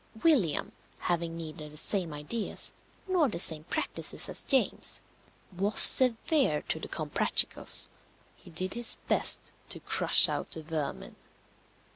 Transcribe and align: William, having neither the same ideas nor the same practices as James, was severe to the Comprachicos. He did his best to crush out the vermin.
William, 0.23 0.71
having 1.01 1.37
neither 1.37 1.69
the 1.69 1.77
same 1.77 2.11
ideas 2.11 2.73
nor 3.07 3.29
the 3.29 3.37
same 3.37 3.65
practices 3.65 4.29
as 4.29 4.41
James, 4.41 5.03
was 5.55 5.79
severe 5.79 6.63
to 6.63 6.79
the 6.79 6.87
Comprachicos. 6.89 7.91
He 8.35 8.49
did 8.49 8.73
his 8.73 8.97
best 9.07 9.53
to 9.69 9.79
crush 9.79 10.27
out 10.27 10.49
the 10.53 10.63
vermin. 10.63 11.17